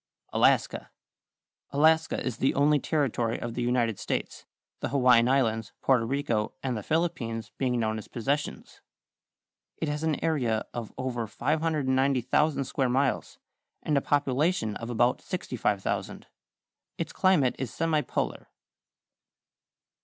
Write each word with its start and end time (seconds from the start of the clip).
=Alaska.= 0.33 0.89
Alaska 1.69 2.19
is 2.25 2.37
the 2.37 2.55
only 2.55 2.79
territory 2.79 3.39
of 3.39 3.53
the 3.53 3.61
United 3.61 3.99
States, 3.99 4.47
the 4.79 4.89
Hawaiian 4.89 5.27
Islands, 5.29 5.73
Porto 5.79 6.07
Rico, 6.07 6.53
and 6.63 6.75
the 6.75 6.81
Philippines 6.81 7.51
being 7.59 7.79
known 7.79 7.99
as 7.99 8.07
Possessions. 8.07 8.81
It 9.77 9.87
has 9.87 10.01
an 10.01 10.19
area 10.25 10.65
of 10.73 10.91
over 10.97 11.27
590,000 11.27 12.63
square 12.63 12.89
miles, 12.89 13.37
and 13.83 13.95
a 13.95 14.01
population 14.01 14.75
of 14.77 14.89
about 14.89 15.21
65,000. 15.21 16.25
Its 16.97 17.13
climate 17.13 17.55
is 17.59 17.69
semipolar. 17.69 18.47